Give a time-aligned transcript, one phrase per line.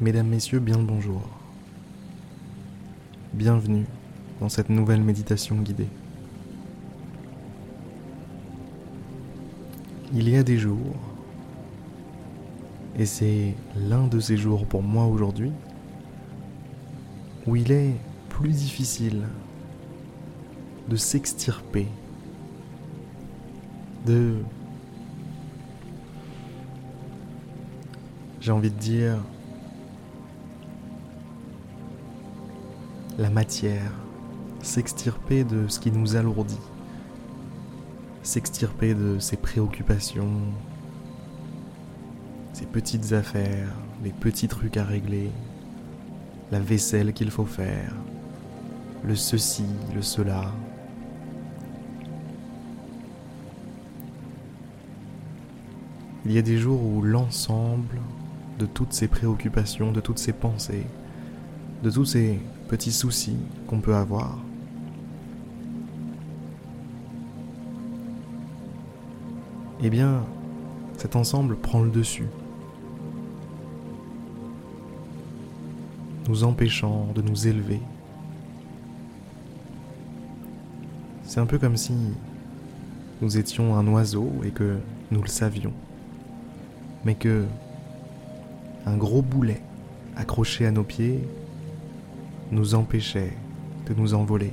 [0.00, 1.22] Mesdames, Messieurs, bien le bonjour.
[3.32, 3.86] Bienvenue
[4.40, 5.86] dans cette nouvelle méditation guidée.
[10.12, 10.96] Il y a des jours,
[12.98, 15.52] et c'est l'un de ces jours pour moi aujourd'hui,
[17.46, 17.94] où il est
[18.30, 19.22] plus difficile
[20.88, 21.86] de s'extirper,
[24.06, 24.38] de...
[28.40, 29.18] J'ai envie de dire
[33.18, 33.92] la matière,
[34.60, 36.58] s'extirper de ce qui nous alourdit,
[38.22, 40.40] s'extirper de ses préoccupations,
[42.52, 45.30] ses petites affaires, les petits trucs à régler,
[46.50, 47.94] la vaisselle qu'il faut faire,
[49.04, 50.52] le ceci, le cela.
[56.26, 58.00] Il y a des jours où l'ensemble
[58.58, 60.86] de toutes ces préoccupations, de toutes ces pensées,
[61.82, 64.38] de tous ces petits soucis qu'on peut avoir.
[69.82, 70.24] Eh bien,
[70.96, 72.28] cet ensemble prend le dessus,
[76.28, 77.80] nous empêchant de nous élever.
[81.24, 81.92] C'est un peu comme si
[83.20, 84.78] nous étions un oiseau et que
[85.10, 85.72] nous le savions,
[87.04, 87.44] mais que
[88.86, 89.60] un gros boulet
[90.16, 91.20] accroché à nos pieds
[92.54, 93.32] nous empêchait
[93.86, 94.52] de nous envoler.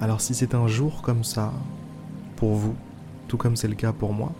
[0.00, 1.52] Alors si c'est un jour comme ça,
[2.36, 2.74] pour vous,
[3.26, 4.32] tout comme c'est le cas pour moi,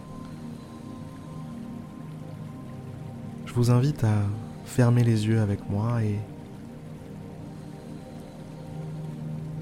[3.47, 4.15] je vous invite à
[4.65, 6.19] fermer les yeux avec moi et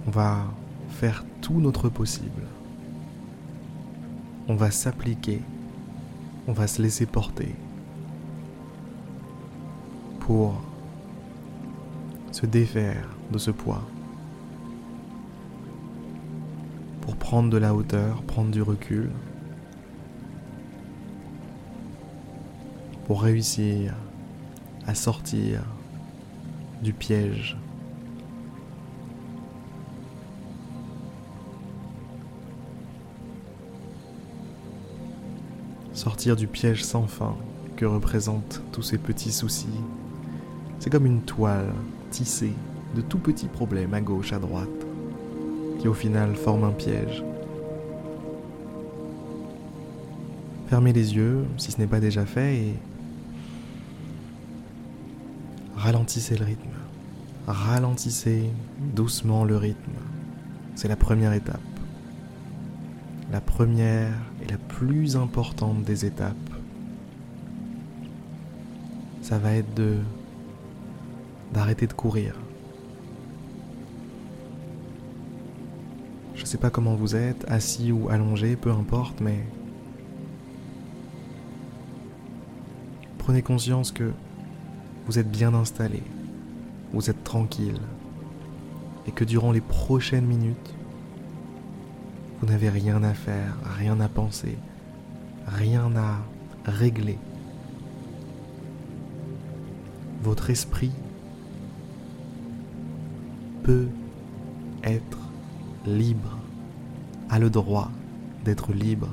[0.06, 0.44] on va
[0.90, 2.42] faire tout notre possible.
[4.48, 5.40] On va s'appliquer
[6.48, 7.54] on va se laisser porter
[10.20, 10.60] pour
[12.32, 13.82] se défaire de ce poids,
[17.00, 19.10] pour prendre de la hauteur, prendre du recul,
[23.06, 23.94] pour réussir
[24.86, 25.62] à sortir
[26.82, 27.56] du piège
[36.02, 37.36] sortir du piège sans fin
[37.76, 39.78] que représentent tous ces petits soucis.
[40.80, 41.72] C'est comme une toile
[42.10, 42.54] tissée
[42.96, 44.68] de tout petits problèmes à gauche, à droite,
[45.78, 47.22] qui au final forment un piège.
[50.70, 52.74] Fermez les yeux si ce n'est pas déjà fait et
[55.76, 56.68] ralentissez le rythme.
[57.46, 58.50] Ralentissez
[58.92, 59.92] doucement le rythme.
[60.74, 61.71] C'est la première étape.
[63.32, 64.12] La première
[64.42, 66.36] et la plus importante des étapes,
[69.22, 69.96] ça va être de
[71.54, 72.34] d'arrêter de courir.
[76.34, 79.38] Je sais pas comment vous êtes, assis ou allongé, peu importe, mais
[83.16, 84.12] prenez conscience que
[85.06, 86.02] vous êtes bien installé,
[86.92, 87.80] vous êtes tranquille,
[89.06, 90.74] et que durant les prochaines minutes,
[92.42, 94.58] vous n'avez rien à faire, rien à penser,
[95.46, 96.18] rien à
[96.68, 97.16] régler.
[100.24, 100.90] Votre esprit
[103.62, 103.86] peut
[104.82, 105.18] être
[105.86, 106.36] libre,
[107.30, 107.92] a le droit
[108.44, 109.08] d'être libre.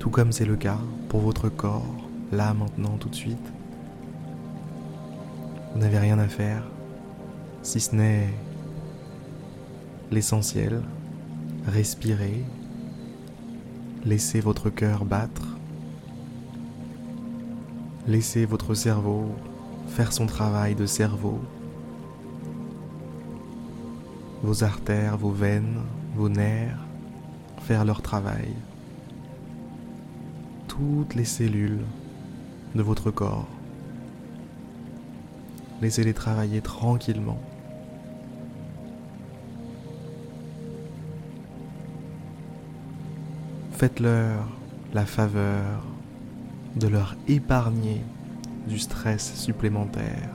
[0.00, 0.78] Tout comme c'est le cas
[1.08, 1.94] pour votre corps,
[2.32, 3.52] là, maintenant, tout de suite.
[5.72, 6.64] Vous n'avez rien à faire,
[7.62, 8.28] si ce n'est
[10.10, 10.82] l'essentiel,
[11.66, 12.44] respirez,
[14.04, 15.56] laissez votre cœur battre,
[18.06, 19.30] laissez votre cerveau
[19.88, 21.40] faire son travail de cerveau,
[24.42, 25.82] vos artères, vos veines,
[26.16, 26.78] vos nerfs
[27.60, 28.48] faire leur travail,
[30.66, 31.84] toutes les cellules
[32.74, 33.46] de votre corps.
[35.82, 37.40] Laissez-les travailler tranquillement.
[43.80, 44.46] Faites-leur
[44.92, 45.86] la faveur
[46.76, 48.02] de leur épargner
[48.68, 50.28] du stress supplémentaire,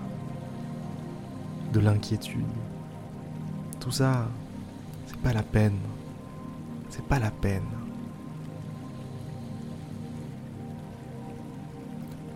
[1.71, 2.41] de l'inquiétude.
[3.79, 4.27] Tout ça,
[5.05, 5.77] c'est pas la peine.
[6.89, 7.61] C'est pas la peine.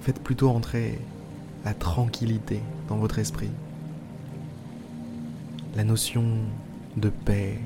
[0.02, 1.02] Faites plutôt entrer
[1.66, 3.50] la tranquillité dans votre esprit.
[5.76, 6.24] La notion
[6.98, 7.58] de paix,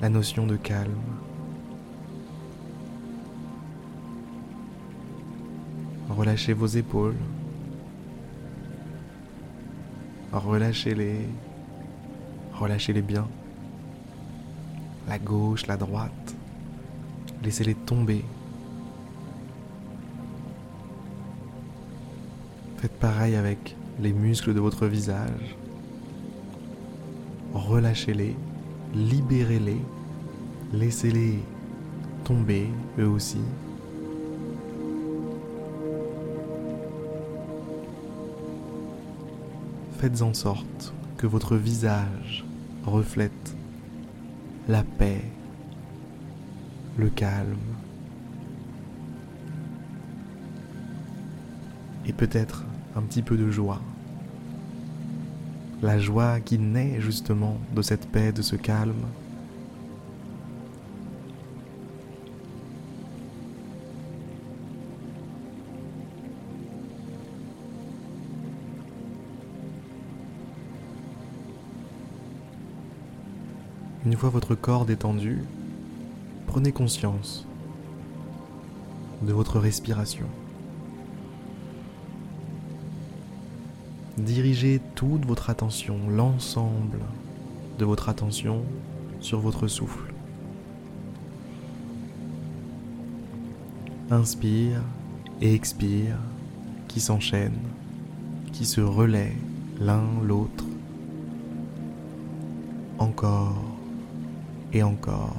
[0.00, 0.96] la notion de calme.
[6.08, 7.16] Relâchez vos épaules.
[10.32, 11.28] Relâchez-les.
[12.54, 13.28] Relâchez-les bien.
[15.08, 16.34] La gauche, la droite.
[17.42, 18.24] Laissez-les tomber.
[22.78, 25.56] Faites pareil avec les muscles de votre visage.
[27.52, 28.36] Relâchez-les,
[28.94, 29.80] libérez-les,
[30.72, 31.38] laissez-les
[32.24, 33.40] tomber eux aussi.
[39.98, 42.44] Faites en sorte que votre visage
[42.84, 43.54] reflète
[44.68, 45.22] la paix,
[46.96, 47.58] le calme
[52.06, 52.64] et peut-être
[52.96, 53.80] un petit peu de joie.
[55.82, 59.06] La joie qui naît justement de cette paix, de ce calme.
[74.04, 75.38] Une fois votre corps détendu,
[76.46, 77.46] prenez conscience
[79.22, 80.26] de votre respiration.
[84.20, 87.00] Dirigez toute votre attention, l'ensemble
[87.78, 88.62] de votre attention
[89.20, 90.12] sur votre souffle.
[94.10, 94.82] Inspire
[95.40, 96.16] et expire
[96.88, 97.60] qui s'enchaînent,
[98.52, 99.36] qui se relaient
[99.80, 100.64] l'un l'autre.
[102.98, 103.62] Encore
[104.72, 105.36] et encore.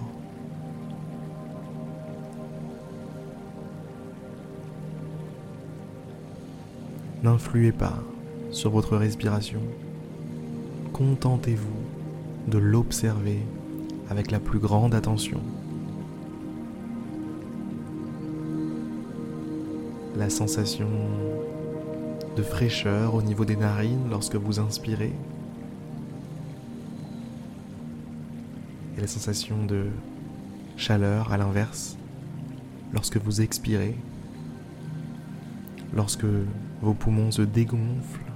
[7.24, 8.00] N'influez pas
[8.52, 9.62] sur votre respiration.
[10.94, 13.40] Contentez-vous de l'observer
[14.10, 15.40] avec la plus grande attention.
[20.18, 20.90] La sensation
[22.36, 25.14] de fraîcheur au niveau des narines lorsque vous inspirez
[28.98, 29.88] et la sensation de
[30.78, 31.98] chaleur à l'inverse
[32.94, 33.96] lorsque vous expirez,
[35.94, 36.26] lorsque
[36.82, 38.31] vos poumons se dégonflent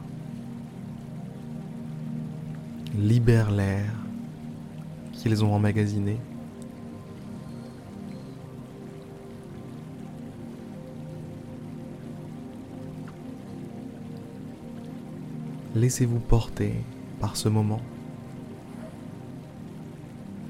[2.98, 3.92] libèrent l'air
[5.12, 6.18] qu'ils ont emmagasiné.
[15.76, 16.74] Laissez-vous porter
[17.20, 17.82] par ce moment.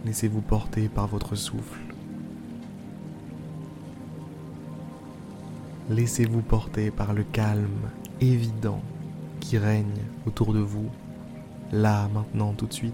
[0.06, 1.80] Laissez-vous porter par votre souffle.
[5.90, 7.90] Laissez-vous porter par le calme
[8.22, 8.82] évident
[9.40, 10.90] qui règne autour de vous
[11.72, 12.94] là, maintenant, tout de suite.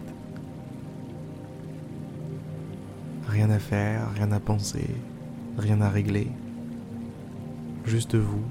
[3.28, 4.90] Rien à faire, rien à penser,
[5.58, 6.28] rien à régler.
[7.86, 8.44] Juste vous.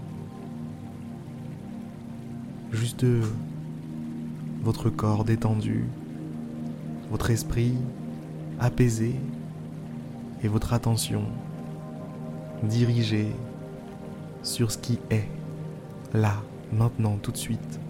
[2.72, 3.04] Juste
[4.62, 5.84] votre corps détendu,
[7.10, 7.74] votre esprit
[8.60, 9.14] apaisé
[10.42, 11.24] et votre attention
[12.62, 13.32] dirigée
[14.42, 15.28] sur ce qui est,
[16.12, 16.42] là,
[16.72, 17.80] maintenant, tout de suite.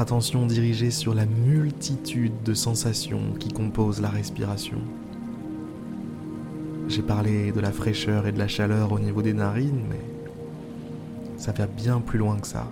[0.00, 4.78] Attention dirigée sur la multitude de sensations qui composent la respiration.
[6.88, 10.00] J'ai parlé de la fraîcheur et de la chaleur au niveau des narines, mais
[11.36, 12.66] ça va bien plus loin que ça.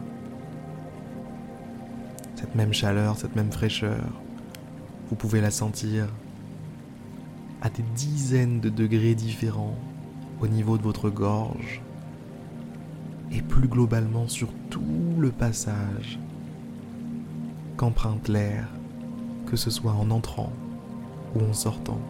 [2.36, 4.04] Cette même chaleur, cette même fraîcheur,
[5.08, 6.06] vous pouvez la sentir
[7.62, 9.76] à des dizaines de degrés différents
[10.40, 11.80] au niveau de votre gorge
[13.32, 16.18] et plus globalement sur tout le passage
[17.76, 18.68] qu'emprunte l'air,
[19.46, 20.52] que ce soit en entrant
[21.34, 22.00] ou en sortant.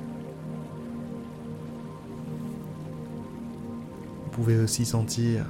[4.25, 5.47] Vous pouvez aussi sentir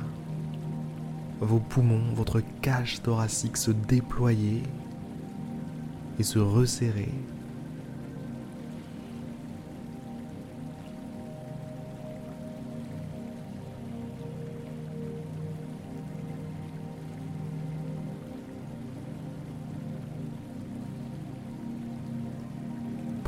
[1.40, 4.62] vos poumons, votre cage thoracique se déployer
[6.18, 7.12] et se resserrer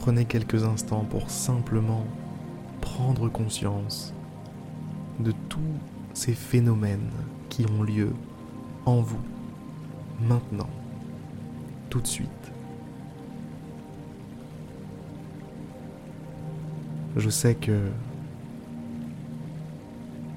[0.06, 2.04] prenez quelques instants pour simplement
[2.80, 4.14] prendre conscience
[5.18, 5.58] de tous
[6.14, 7.10] ces phénomènes
[7.48, 8.12] qui ont lieu
[8.84, 9.18] en vous,
[10.20, 10.68] maintenant,
[11.90, 12.30] tout de suite.
[17.16, 17.90] Je sais que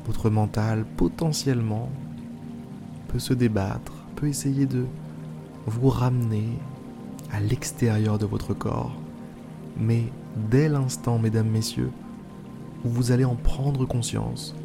[0.07, 1.89] votre mental potentiellement
[3.07, 4.87] peut se débattre, peut essayer de
[5.67, 6.57] vous ramener
[7.31, 8.95] à l'extérieur de votre corps.
[9.79, 10.03] Mais
[10.49, 11.91] dès l'instant, mesdames, messieurs,
[12.83, 14.55] où vous allez en prendre conscience,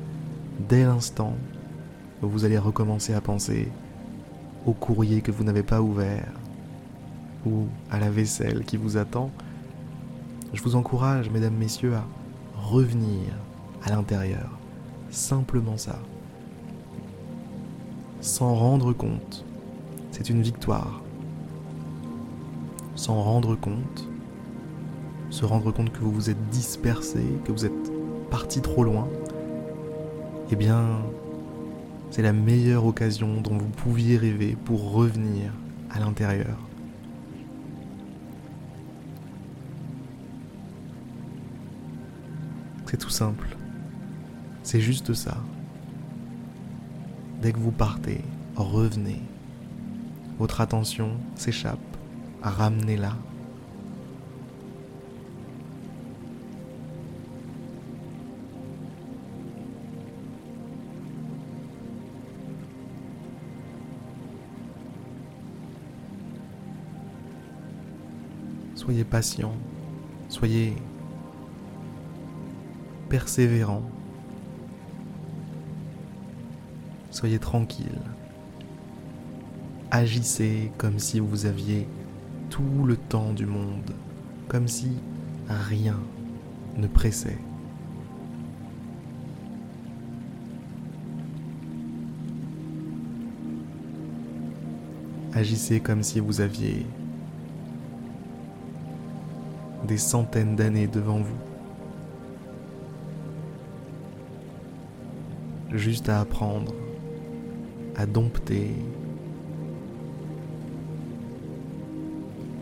[0.69, 1.35] dès l'instant
[2.23, 3.69] où vous allez recommencer à penser
[4.67, 6.33] au courrier que vous n'avez pas ouvert
[7.47, 9.31] ou à la vaisselle qui vous attend,
[10.53, 12.05] je vous encourage, mesdames, messieurs, à
[12.57, 13.35] revenir
[13.85, 14.51] à l'intérieur.
[15.11, 15.99] Simplement ça.
[18.21, 19.45] Sans rendre compte.
[20.11, 21.03] C'est une victoire.
[22.95, 24.09] Sans rendre compte.
[25.35, 27.73] Se rendre compte que vous vous êtes dispersé, que vous êtes
[28.31, 29.09] parti trop loin.
[30.53, 31.01] Eh bien,
[32.13, 35.51] c'est la meilleure occasion dont vous pouviez rêver pour revenir
[35.91, 36.57] à l'intérieur.
[42.87, 43.57] C'est tout simple.
[44.63, 45.39] C'est juste ça.
[47.43, 48.21] Dès que vous partez,
[48.55, 49.21] revenez.
[50.39, 51.81] Votre attention s'échappe.
[52.41, 53.17] Ramenez-la.
[68.85, 69.55] Soyez patient.
[70.29, 70.75] Soyez
[73.09, 73.83] persévérant.
[77.11, 77.99] Soyez tranquille.
[79.91, 81.89] Agissez comme si vous aviez
[82.51, 83.91] tout le temps du monde,
[84.49, 84.91] comme si
[85.49, 85.99] rien
[86.77, 87.39] ne pressait.
[95.33, 96.85] Agissez comme si vous aviez
[99.85, 101.37] des centaines d'années devant vous.
[105.75, 106.73] juste à apprendre,
[107.97, 108.71] à dompter,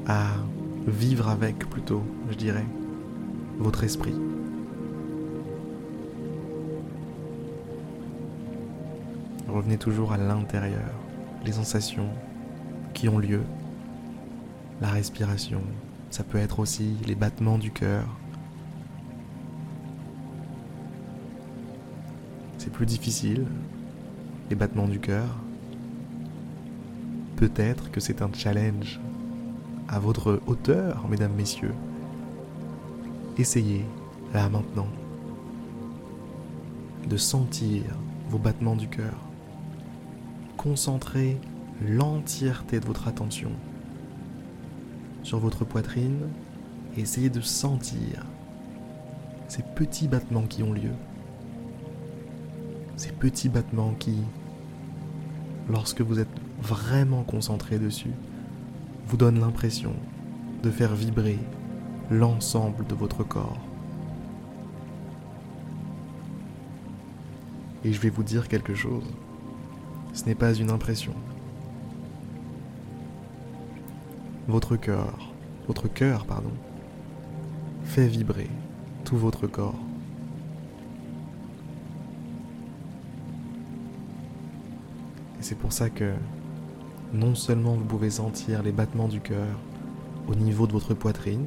[0.06, 0.28] à
[0.86, 2.64] vivre avec plutôt, je dirais,
[3.58, 4.14] votre esprit.
[9.48, 10.90] Revenez toujours à l'intérieur,
[11.44, 12.08] les sensations
[12.94, 13.42] qui ont lieu,
[14.80, 15.60] la respiration,
[16.12, 18.04] ça peut être aussi les battements du cœur,
[22.58, 23.46] c'est plus difficile,
[24.50, 25.24] les battements du cœur.
[27.36, 29.00] Peut-être que c'est un challenge
[29.88, 31.74] à votre hauteur, mesdames, messieurs.
[33.38, 33.86] Essayez,
[34.34, 34.88] là maintenant,
[37.08, 37.84] de sentir
[38.28, 39.16] vos battements du cœur.
[40.58, 41.40] Concentrez
[41.80, 43.52] l'entièreté de votre attention
[45.22, 46.28] sur votre poitrine
[46.96, 48.26] essayez de sentir
[49.48, 50.92] ces petits battements qui ont lieu
[53.02, 54.18] ces petits battements qui,
[55.68, 56.28] lorsque vous êtes
[56.60, 58.12] vraiment concentré dessus,
[59.08, 59.92] vous donnent l'impression
[60.62, 61.38] de faire vibrer
[62.10, 63.58] l'ensemble de votre corps.
[67.84, 69.02] Et je vais vous dire quelque chose.
[70.12, 71.14] Ce n'est pas une impression.
[74.48, 75.32] Votre cœur,
[75.68, 76.50] votre cœur, pardon,
[77.84, 78.50] fait vibrer
[79.04, 79.78] tout votre corps.
[85.38, 86.12] Et c'est pour ça que
[87.12, 89.58] non seulement vous pouvez sentir les battements du cœur
[90.28, 91.46] au niveau de votre poitrine,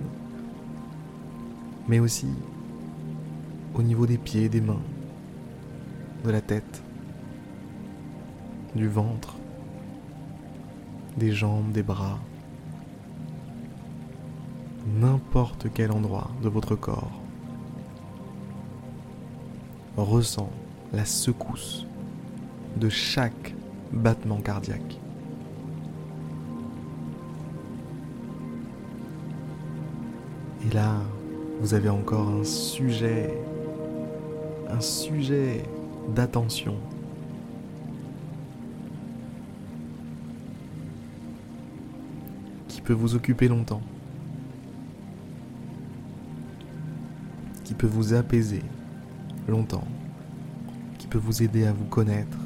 [1.89, 2.29] mais aussi
[3.73, 4.81] au niveau des pieds, des mains,
[6.23, 6.81] de la tête,
[8.73, 9.35] du ventre,
[11.17, 12.19] des jambes, des bras,
[14.85, 17.21] n'importe quel endroit de votre corps
[19.97, 20.49] ressent
[20.93, 21.85] la secousse
[22.77, 23.55] de chaque
[23.91, 24.99] battement cardiaque.
[30.65, 30.95] Et là,
[31.61, 33.33] vous avez encore un sujet,
[34.69, 35.63] un sujet
[36.13, 36.75] d'attention.
[42.67, 43.81] qui peut vous occuper longtemps,
[47.75, 48.63] qui peut vous apaiser
[49.49, 49.83] longtemps,
[50.97, 52.37] qui peut vous aider à vous connaître,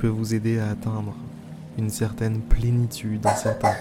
[0.00, 1.14] peut vous aider à atteindre
[1.76, 3.74] une certaine plénitude, un certain...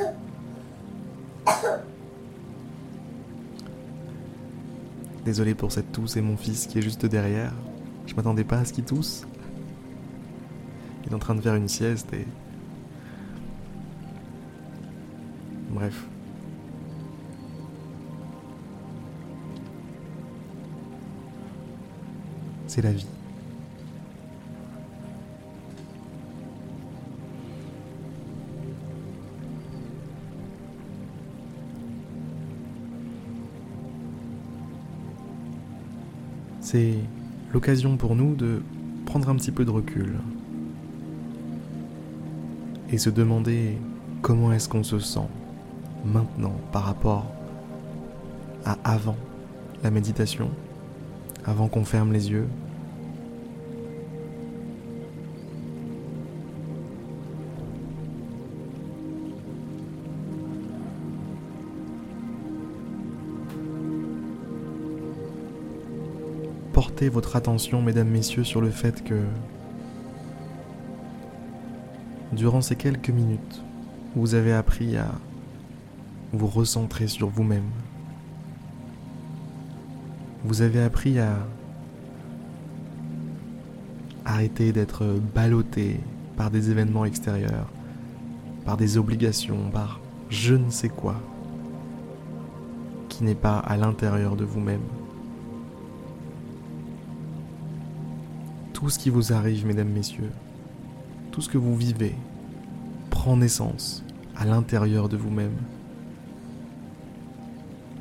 [5.23, 7.53] Désolé pour cette tousse et mon fils qui est juste derrière.
[8.05, 9.25] Je m'attendais pas à ce qu'il tousse.
[11.05, 12.27] Il est en train de faire une sieste et...
[22.79, 23.05] c'est la vie.
[36.61, 36.95] C'est
[37.51, 38.61] l'occasion pour nous de
[39.05, 40.19] prendre un petit peu de recul
[42.91, 43.77] et se demander
[44.21, 45.27] comment est-ce qu'on se sent
[46.05, 47.25] maintenant par rapport
[48.65, 49.17] à avant
[49.83, 50.49] la méditation,
[51.45, 52.47] avant qu'on ferme les yeux,
[67.07, 69.23] Votre attention, mesdames, messieurs, sur le fait que
[72.33, 73.63] durant ces quelques minutes,
[74.17, 75.07] vous avez appris à
[76.33, 77.69] vous recentrer sur vous-même.
[80.43, 81.37] Vous avez appris à
[84.25, 86.01] arrêter d'être ballotté
[86.35, 87.69] par des événements extérieurs,
[88.65, 91.15] par des obligations, par je ne sais quoi,
[93.07, 94.81] qui n'est pas à l'intérieur de vous-même.
[98.79, 100.31] Tout ce qui vous arrive, mesdames, messieurs,
[101.33, 102.15] tout ce que vous vivez,
[103.09, 104.05] prend naissance
[104.37, 105.57] à l'intérieur de vous-même.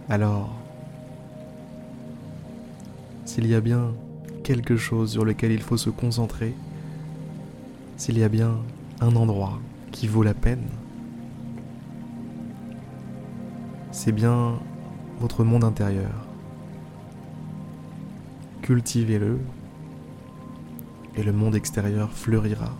[0.08, 0.54] Alors,
[3.24, 3.92] s'il y a bien
[4.44, 6.54] quelque chose sur lequel il faut se concentrer,
[7.96, 8.54] s'il y a bien
[9.00, 9.58] un endroit
[9.90, 10.68] qui vaut la peine,
[13.90, 14.60] c'est bien
[15.18, 16.24] votre monde intérieur.
[18.62, 19.40] Cultivez-le
[21.18, 22.72] et le monde extérieur fleurira.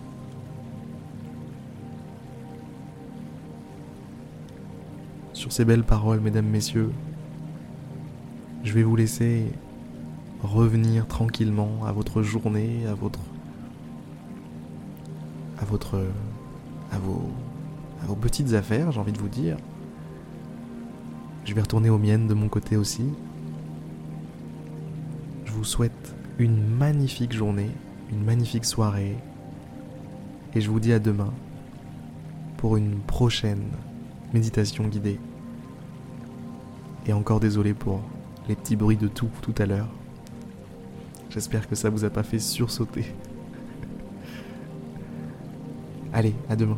[5.33, 6.91] Sur ces belles paroles, mesdames, messieurs,
[8.63, 9.45] je vais vous laisser
[10.41, 13.19] revenir tranquillement à votre journée, à votre
[15.61, 16.01] à votre
[16.91, 17.29] à vos
[18.01, 19.57] à vos petites affaires, j'ai envie de vous dire.
[21.43, 23.03] Je vais retourner aux miennes de mon côté aussi.
[25.43, 27.71] Je vous souhaite une magnifique journée,
[28.11, 29.15] une magnifique soirée
[30.55, 31.33] et je vous dis à demain
[32.57, 33.63] pour une prochaine
[34.33, 35.19] méditation guidée.
[37.05, 38.01] Et encore désolé pour
[38.47, 39.89] les petits bruits de tout tout à l'heure.
[41.29, 43.05] J'espère que ça vous a pas fait sursauter.
[46.13, 46.77] Allez, à demain.